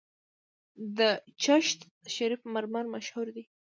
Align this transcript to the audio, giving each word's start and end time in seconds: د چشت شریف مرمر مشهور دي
د 0.97 0.99
چشت 1.43 1.79
شریف 2.15 2.41
مرمر 2.53 2.85
مشهور 2.93 3.27
دي 3.35 3.43